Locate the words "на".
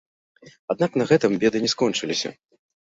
1.03-1.07